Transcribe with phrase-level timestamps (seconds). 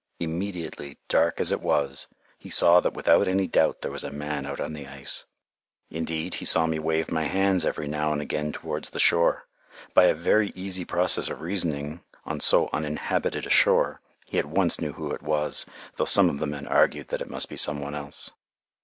[0.19, 2.07] Immediately, dark as it was,
[2.39, 5.25] he saw that without any doubt there was a man out on the ice.
[5.91, 9.45] Indeed, he saw me wave my hands every now and again towards the shore.
[9.93, 14.81] By a very easy process of reasoning on so uninhabited a shore, he at once
[14.81, 15.67] knew who it was,
[15.97, 18.31] though some of the men argued that it must be some one else.